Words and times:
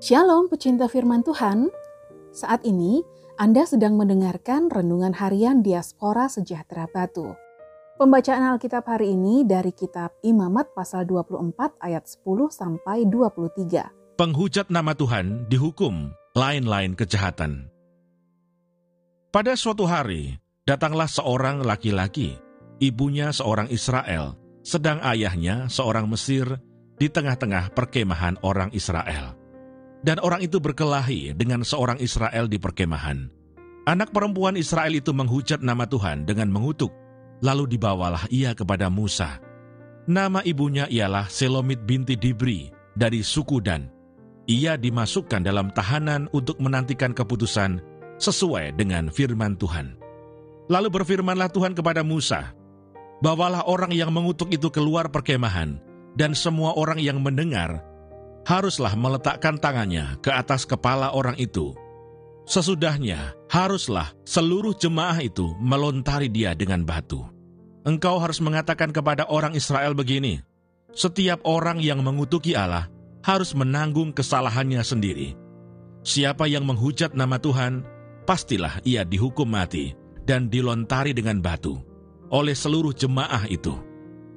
Shalom 0.00 0.48
pecinta 0.48 0.88
firman 0.88 1.20
Tuhan. 1.20 1.68
Saat 2.32 2.64
ini 2.64 3.04
Anda 3.36 3.68
sedang 3.68 4.00
mendengarkan 4.00 4.72
renungan 4.72 5.12
harian 5.12 5.60
Diaspora 5.60 6.24
Sejahtera 6.24 6.88
Batu. 6.88 7.36
Pembacaan 8.00 8.56
Alkitab 8.56 8.88
hari 8.88 9.12
ini 9.12 9.44
dari 9.44 9.76
kitab 9.76 10.16
Imamat 10.24 10.72
pasal 10.72 11.04
24 11.04 11.76
ayat 11.84 12.08
10 12.08 12.16
sampai 12.48 13.04
23. 13.12 14.16
Penghujat 14.16 14.72
nama 14.72 14.96
Tuhan 14.96 15.44
dihukum 15.52 16.16
lain-lain 16.32 16.96
kejahatan. 16.96 17.68
Pada 19.28 19.52
suatu 19.52 19.84
hari, 19.84 20.40
datanglah 20.64 21.12
seorang 21.12 21.60
laki-laki, 21.60 22.40
ibunya 22.80 23.36
seorang 23.36 23.68
Israel, 23.68 24.32
sedang 24.64 25.04
ayahnya 25.04 25.68
seorang 25.68 26.08
Mesir 26.08 26.56
di 26.96 27.12
tengah-tengah 27.12 27.76
perkemahan 27.76 28.40
orang 28.40 28.72
Israel. 28.72 29.39
Dan 30.00 30.16
orang 30.24 30.40
itu 30.40 30.56
berkelahi 30.56 31.36
dengan 31.36 31.60
seorang 31.60 32.00
Israel 32.00 32.48
di 32.48 32.56
perkemahan. 32.56 33.28
Anak 33.84 34.12
perempuan 34.16 34.56
Israel 34.56 34.96
itu 34.96 35.12
menghujat 35.12 35.60
nama 35.60 35.84
Tuhan 35.84 36.24
dengan 36.24 36.48
mengutuk, 36.48 36.92
lalu 37.44 37.76
dibawalah 37.76 38.24
ia 38.32 38.56
kepada 38.56 38.88
Musa. 38.88 39.40
Nama 40.08 40.40
ibunya 40.44 40.88
ialah 40.88 41.28
Selomit 41.28 41.84
binti 41.84 42.16
Dibri 42.16 42.72
dari 42.96 43.20
suku 43.20 43.60
Dan. 43.60 43.92
Ia 44.48 44.80
dimasukkan 44.80 45.44
dalam 45.44 45.68
tahanan 45.76 46.32
untuk 46.32 46.58
menantikan 46.58 47.12
keputusan 47.12 47.80
sesuai 48.16 48.76
dengan 48.76 49.12
firman 49.12 49.56
Tuhan. 49.60 49.96
Lalu 50.70 50.88
berfirmanlah 51.00 51.50
Tuhan 51.52 51.76
kepada 51.76 52.00
Musa, 52.00 52.56
Bawalah 53.20 53.68
orang 53.68 53.92
yang 53.92 54.08
mengutuk 54.16 54.48
itu 54.48 54.72
keluar 54.72 55.12
perkemahan, 55.12 55.76
dan 56.16 56.32
semua 56.32 56.72
orang 56.72 56.96
yang 56.96 57.20
mendengar 57.20 57.84
haruslah 58.44 58.92
meletakkan 58.96 59.60
tangannya 59.60 60.18
ke 60.24 60.30
atas 60.32 60.64
kepala 60.64 61.12
orang 61.12 61.36
itu. 61.36 61.76
Sesudahnya, 62.48 63.36
haruslah 63.46 64.10
seluruh 64.26 64.74
jemaah 64.74 65.22
itu 65.22 65.54
melontari 65.62 66.26
dia 66.26 66.56
dengan 66.56 66.82
batu. 66.82 67.22
Engkau 67.86 68.18
harus 68.18 68.42
mengatakan 68.42 68.90
kepada 68.90 69.24
orang 69.30 69.54
Israel 69.54 69.94
begini, 69.94 70.42
setiap 70.90 71.40
orang 71.46 71.78
yang 71.78 72.02
mengutuki 72.02 72.58
Allah 72.58 72.90
harus 73.22 73.54
menanggung 73.54 74.10
kesalahannya 74.10 74.82
sendiri. 74.82 75.38
Siapa 76.02 76.48
yang 76.48 76.66
menghujat 76.66 77.12
nama 77.14 77.38
Tuhan, 77.38 77.84
pastilah 78.24 78.82
ia 78.82 79.06
dihukum 79.06 79.46
mati 79.46 79.92
dan 80.24 80.48
dilontari 80.48 81.12
dengan 81.14 81.38
batu 81.38 81.80
oleh 82.30 82.54
seluruh 82.54 82.94
jemaah 82.94 83.44
itu, 83.50 83.74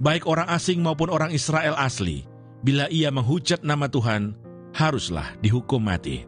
baik 0.01 0.25
orang 0.25 0.49
asing 0.49 0.81
maupun 0.81 1.13
orang 1.13 1.29
Israel 1.29 1.77
asli, 1.77 2.25
bila 2.63 2.87
ia 2.87 3.11
menghujat 3.11 3.61
nama 3.61 3.91
Tuhan, 3.91 4.33
haruslah 4.71 5.35
dihukum 5.43 5.83
mati. 5.83 6.23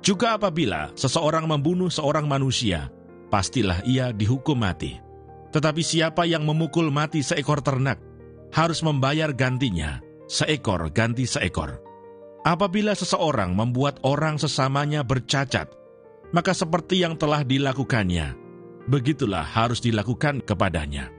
Juga 0.00 0.40
apabila 0.40 0.90
seseorang 0.96 1.44
membunuh 1.44 1.92
seorang 1.92 2.24
manusia, 2.24 2.88
pastilah 3.28 3.84
ia 3.84 4.10
dihukum 4.10 4.56
mati. 4.56 4.96
Tetapi 5.52 5.82
siapa 5.84 6.24
yang 6.24 6.42
memukul 6.48 6.88
mati 6.88 7.20
seekor 7.20 7.60
ternak, 7.60 8.00
harus 8.56 8.80
membayar 8.80 9.30
gantinya, 9.36 10.00
seekor 10.26 10.88
ganti 10.90 11.28
seekor. 11.28 11.80
Apabila 12.46 12.94
seseorang 12.94 13.52
membuat 13.52 13.98
orang 14.06 14.38
sesamanya 14.38 15.02
bercacat, 15.02 15.66
maka 16.30 16.54
seperti 16.54 17.02
yang 17.02 17.18
telah 17.18 17.42
dilakukannya, 17.42 18.38
begitulah 18.86 19.42
harus 19.42 19.82
dilakukan 19.82 20.40
kepadanya. 20.46 21.10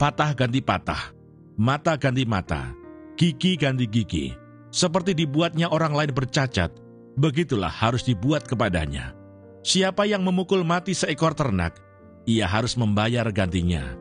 Patah 0.00 0.32
ganti 0.32 0.64
patah, 0.64 1.12
mata 1.60 2.00
ganti 2.00 2.24
mata, 2.24 2.72
gigi 3.20 3.60
ganti 3.60 3.84
gigi. 3.84 4.32
Seperti 4.72 5.12
dibuatnya 5.12 5.68
orang 5.68 5.92
lain 5.92 6.08
bercacat, 6.16 6.72
begitulah 7.20 7.68
harus 7.68 8.00
dibuat 8.00 8.48
kepadanya. 8.48 9.12
Siapa 9.60 10.08
yang 10.08 10.24
memukul 10.24 10.64
mati 10.64 10.96
seekor 10.96 11.36
ternak, 11.36 11.76
ia 12.24 12.48
harus 12.48 12.80
membayar 12.80 13.28
gantinya. 13.28 13.92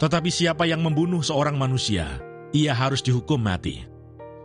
Tetapi 0.00 0.32
siapa 0.32 0.64
yang 0.64 0.80
membunuh 0.80 1.20
seorang 1.20 1.60
manusia, 1.60 2.24
ia 2.56 2.72
harus 2.72 3.04
dihukum 3.04 3.36
mati. 3.36 3.84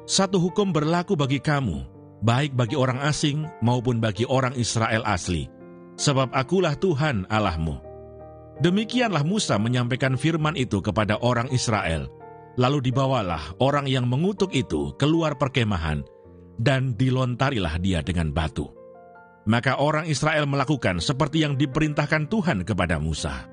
Satu 0.04 0.36
hukum 0.36 0.76
berlaku 0.76 1.16
bagi 1.16 1.40
kamu, 1.40 1.88
baik 2.28 2.60
bagi 2.60 2.76
orang 2.76 3.00
asing 3.08 3.48
maupun 3.64 4.04
bagi 4.04 4.28
orang 4.28 4.52
Israel 4.60 5.08
asli, 5.08 5.48
sebab 5.96 6.28
akulah 6.36 6.76
Tuhan 6.76 7.24
Allahmu. 7.32 7.80
Demikianlah 8.60 9.24
Musa 9.24 9.56
menyampaikan 9.56 10.20
firman 10.20 10.60
itu 10.60 10.84
kepada 10.84 11.16
orang 11.24 11.48
Israel, 11.56 12.12
Lalu 12.54 12.94
dibawalah 12.94 13.58
orang 13.58 13.90
yang 13.90 14.06
mengutuk 14.06 14.54
itu 14.54 14.94
keluar 15.02 15.34
perkemahan, 15.42 16.06
dan 16.62 16.94
dilontarilah 16.94 17.82
dia 17.82 18.06
dengan 18.06 18.30
batu. 18.30 18.70
Maka 19.44 19.82
orang 19.82 20.08
Israel 20.08 20.48
melakukan 20.48 21.04
seperti 21.04 21.44
yang 21.44 21.60
diperintahkan 21.60 22.32
Tuhan 22.32 22.64
kepada 22.64 23.02
Musa. 23.02 23.50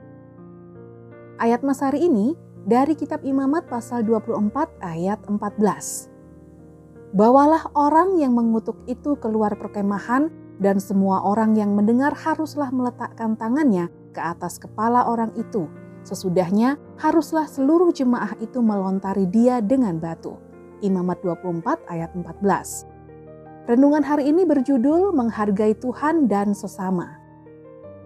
Ayat 1.41 1.65
Mas 1.65 1.81
hari 1.81 2.07
ini 2.07 2.37
dari 2.69 2.95
kitab 2.95 3.25
Imamat 3.25 3.67
pasal 3.67 4.05
24 4.05 4.85
ayat 4.85 5.19
14. 5.27 7.17
Bawalah 7.17 7.75
orang 7.75 8.23
yang 8.23 8.37
mengutuk 8.37 8.79
itu 8.87 9.19
keluar 9.19 9.59
perkemahan 9.59 10.31
dan 10.63 10.79
semua 10.79 11.27
orang 11.27 11.59
yang 11.59 11.75
mendengar 11.75 12.15
haruslah 12.15 12.71
meletakkan 12.71 13.35
tangannya 13.35 13.91
ke 14.15 14.21
atas 14.23 14.63
kepala 14.63 15.09
orang 15.11 15.35
itu 15.35 15.67
Sesudahnya, 16.01 16.81
haruslah 16.97 17.45
seluruh 17.45 17.93
jemaah 17.93 18.33
itu 18.41 18.65
melontari 18.65 19.29
dia 19.29 19.61
dengan 19.61 20.01
batu. 20.01 20.37
Imamat 20.81 21.21
24 21.21 21.85
ayat 21.93 22.11
14. 22.17 23.69
Renungan 23.69 24.03
hari 24.03 24.33
ini 24.33 24.49
berjudul 24.49 25.13
Menghargai 25.13 25.77
Tuhan 25.77 26.25
dan 26.25 26.57
Sesama. 26.57 27.21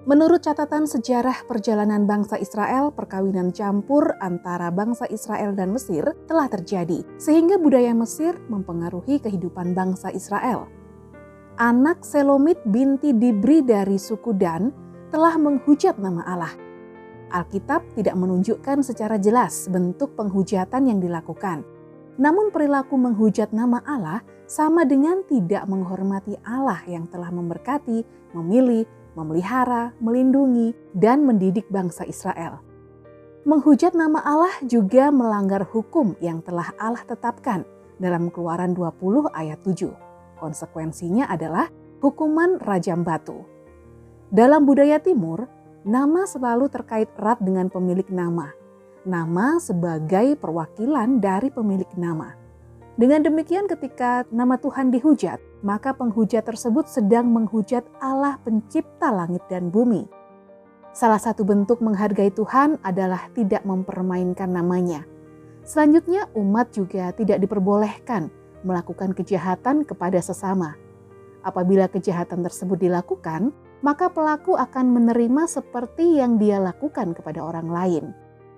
Menurut 0.04 0.44
catatan 0.44 0.84
sejarah 0.84 1.48
perjalanan 1.48 2.04
bangsa 2.04 2.36
Israel, 2.36 2.92
perkawinan 2.92 3.56
campur 3.56 4.12
antara 4.20 4.68
bangsa 4.68 5.08
Israel 5.08 5.56
dan 5.56 5.72
Mesir 5.72 6.04
telah 6.28 6.44
terjadi, 6.52 7.00
sehingga 7.16 7.56
budaya 7.56 7.96
Mesir 7.96 8.36
mempengaruhi 8.52 9.16
kehidupan 9.24 9.72
bangsa 9.72 10.12
Israel. 10.12 10.68
Anak 11.56 12.04
Selomit 12.04 12.60
binti 12.68 13.16
Dibri 13.16 13.64
dari 13.64 13.96
suku 13.96 14.36
Dan 14.36 14.74
telah 15.08 15.38
menghujat 15.38 15.96
nama 15.96 16.26
Allah 16.26 16.63
Alkitab 17.34 17.82
tidak 17.98 18.14
menunjukkan 18.14 18.86
secara 18.86 19.18
jelas 19.18 19.66
bentuk 19.66 20.14
penghujatan 20.14 20.86
yang 20.86 21.02
dilakukan. 21.02 21.66
Namun 22.14 22.54
perilaku 22.54 22.94
menghujat 22.94 23.50
nama 23.50 23.82
Allah 23.82 24.22
sama 24.46 24.86
dengan 24.86 25.26
tidak 25.26 25.66
menghormati 25.66 26.38
Allah 26.46 26.78
yang 26.86 27.10
telah 27.10 27.34
memberkati, 27.34 28.06
memilih, 28.38 28.86
memelihara, 29.18 29.90
melindungi, 29.98 30.70
dan 30.94 31.26
mendidik 31.26 31.66
bangsa 31.74 32.06
Israel. 32.06 32.62
Menghujat 33.42 33.98
nama 33.98 34.22
Allah 34.22 34.54
juga 34.62 35.10
melanggar 35.10 35.66
hukum 35.66 36.14
yang 36.22 36.38
telah 36.40 36.70
Allah 36.78 37.02
tetapkan 37.02 37.66
dalam 37.98 38.30
Keluaran 38.30 38.72
20 38.72 39.34
ayat 39.34 39.58
7. 39.66 39.90
Konsekuensinya 40.38 41.26
adalah 41.28 41.68
hukuman 41.98 42.62
rajam 42.62 43.02
batu. 43.02 43.42
Dalam 44.32 44.64
budaya 44.66 44.98
timur, 44.98 45.46
Nama 45.84 46.24
selalu 46.24 46.72
terkait 46.72 47.12
erat 47.20 47.44
dengan 47.44 47.68
pemilik 47.68 48.08
nama. 48.08 48.48
Nama 49.04 49.60
sebagai 49.60 50.32
perwakilan 50.40 51.20
dari 51.20 51.52
pemilik 51.52 51.92
nama. 52.00 52.32
Dengan 52.96 53.20
demikian 53.20 53.68
ketika 53.68 54.24
nama 54.32 54.56
Tuhan 54.56 54.88
dihujat, 54.88 55.36
maka 55.60 55.92
penghujat 55.92 56.48
tersebut 56.48 56.88
sedang 56.88 57.28
menghujat 57.28 57.84
Allah 58.00 58.40
pencipta 58.40 59.12
langit 59.12 59.44
dan 59.52 59.68
bumi. 59.68 60.08
Salah 60.96 61.20
satu 61.20 61.44
bentuk 61.44 61.84
menghargai 61.84 62.32
Tuhan 62.32 62.80
adalah 62.80 63.28
tidak 63.36 63.60
mempermainkan 63.68 64.48
namanya. 64.48 65.04
Selanjutnya 65.68 66.32
umat 66.32 66.72
juga 66.72 67.12
tidak 67.12 67.44
diperbolehkan 67.44 68.32
melakukan 68.64 69.12
kejahatan 69.12 69.84
kepada 69.84 70.16
sesama. 70.24 70.80
Apabila 71.44 71.92
kejahatan 71.92 72.40
tersebut 72.40 72.80
dilakukan, 72.80 73.52
maka 73.84 74.08
pelaku 74.08 74.56
akan 74.56 74.96
menerima 74.96 75.44
seperti 75.44 76.16
yang 76.16 76.40
dia 76.40 76.56
lakukan 76.56 77.12
kepada 77.12 77.44
orang 77.44 77.68
lain. 77.68 78.04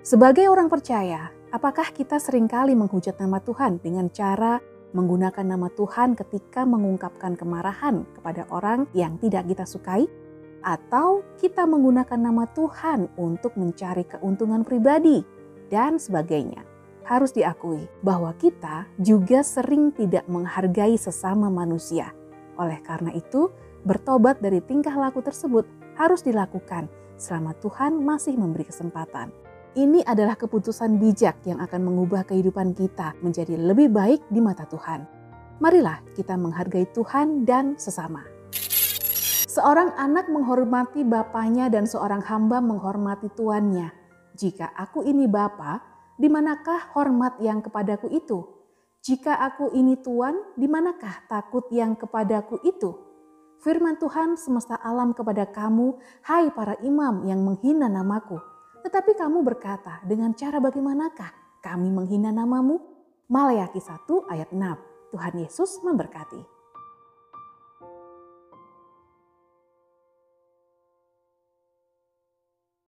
Sebagai 0.07 0.47
orang 0.47 0.71
percaya, 0.71 1.35
apakah 1.51 1.91
kita 1.91 2.23
sering 2.23 2.47
kali 2.47 2.79
menghujat 2.79 3.19
nama 3.19 3.43
Tuhan 3.43 3.83
dengan 3.83 4.07
cara 4.15 4.63
menggunakan 4.95 5.43
nama 5.43 5.67
Tuhan 5.75 6.15
ketika 6.15 6.63
mengungkapkan 6.63 7.35
kemarahan 7.35 8.07
kepada 8.15 8.47
orang 8.55 8.87
yang 8.95 9.19
tidak 9.19 9.51
kita 9.51 9.67
sukai? 9.67 10.07
Atau 10.63 11.27
kita 11.43 11.67
menggunakan 11.67 12.23
nama 12.23 12.47
Tuhan 12.55 13.11
untuk 13.19 13.59
mencari 13.59 14.07
keuntungan 14.07 14.63
pribadi 14.63 15.27
dan 15.67 15.99
sebagainya? 15.99 16.63
Harus 17.03 17.35
diakui 17.35 17.83
bahwa 17.99 18.31
kita 18.39 18.87
juga 19.03 19.43
sering 19.43 19.91
tidak 19.91 20.23
menghargai 20.31 20.95
sesama 20.95 21.51
manusia. 21.51 22.15
Oleh 22.59 22.79
karena 22.83 23.11
itu, 23.15 23.51
bertobat 23.87 24.43
dari 24.43 24.59
tingkah 24.59 24.99
laku 24.99 25.23
tersebut 25.23 25.63
harus 25.95 26.27
dilakukan 26.27 26.91
selama 27.15 27.55
Tuhan 27.63 28.03
masih 28.03 28.35
memberi 28.35 28.67
kesempatan. 28.67 29.31
Ini 29.79 30.03
adalah 30.03 30.35
keputusan 30.35 30.99
bijak 30.99 31.47
yang 31.47 31.63
akan 31.63 31.87
mengubah 31.87 32.27
kehidupan 32.27 32.75
kita 32.75 33.15
menjadi 33.23 33.55
lebih 33.55 33.95
baik 33.95 34.27
di 34.27 34.43
mata 34.43 34.67
Tuhan. 34.67 35.07
Marilah 35.63 36.03
kita 36.19 36.35
menghargai 36.35 36.91
Tuhan 36.91 37.47
dan 37.47 37.79
sesama. 37.79 38.27
Seorang 39.47 39.97
anak 39.97 40.29
menghormati 40.29 41.01
bapaknya 41.07 41.73
dan 41.73 41.89
seorang 41.89 42.21
hamba 42.27 42.61
menghormati 42.61 43.33
tuannya. 43.33 43.89
Jika 44.37 44.69
aku 44.77 45.01
ini 45.01 45.25
bapa, 45.25 45.81
di 46.21 46.29
manakah 46.29 46.93
hormat 46.93 47.41
yang 47.41 47.65
kepadaku 47.65 48.13
itu? 48.13 48.45
Jika 49.01 49.33
aku 49.41 49.73
ini 49.73 49.97
tuan, 49.97 50.37
di 50.61 50.69
manakah 50.69 51.25
takut 51.25 51.65
yang 51.73 51.97
kepadaku 51.97 52.61
itu? 52.69 53.16
Firman 53.61 53.97
Tuhan 53.97 54.37
semesta 54.37 54.77
alam 54.81 55.13
kepada 55.17 55.49
kamu, 55.49 55.97
hai 56.29 56.53
para 56.53 56.77
imam 56.85 57.25
yang 57.25 57.41
menghina 57.45 57.89
namaku. 57.89 58.37
Tetapi 58.85 59.19
kamu 59.19 59.43
berkata, 59.43 60.01
dengan 60.07 60.33
cara 60.37 60.63
bagaimanakah 60.63 61.61
kami 61.65 61.91
menghina 61.91 62.31
namamu? 62.31 62.79
Malayaki 63.27 63.83
1 63.83 64.07
ayat 64.31 64.55
6. 64.55 65.11
Tuhan 65.11 65.35
Yesus 65.43 65.83
memberkati. 65.83 66.56